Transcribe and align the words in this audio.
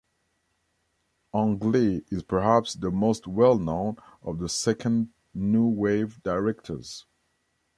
Ang 1.31 1.59
Lee 1.59 2.05
is 2.09 2.23
perhaps 2.23 2.73
the 2.73 2.89
most 2.89 3.27
well-known 3.27 3.97
of 4.23 4.39
the 4.39 4.49
Second 4.49 5.09
New 5.35 5.67
Wave 5.67 6.23
directors. 6.23 7.05